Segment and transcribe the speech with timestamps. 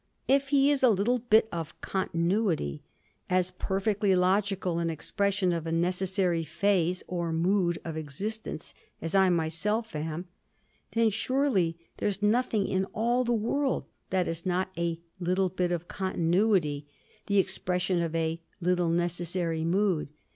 [0.27, 2.81] If he is a little bit of continuity,
[3.29, 9.29] as perfectly logical an expression of a necessary phase or mood of existence as I
[9.29, 10.25] myself am,
[10.93, 15.71] then, surely, there is nothing in all the world that is not a little bit
[15.71, 16.87] of continuity,
[17.27, 20.09] the expression of a little necessary mood.